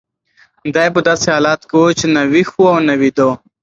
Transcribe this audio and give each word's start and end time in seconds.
دی 0.75 0.87
په 0.95 1.01
داسې 1.07 1.27
حالت 1.35 1.61
کې 1.69 1.75
و 1.79 1.83
چې 1.99 2.05
نه 2.15 2.21
ویښ 2.31 2.49
و 2.59 2.69
او 2.71 2.77
نه 2.87 2.93
ویده. 3.01 3.29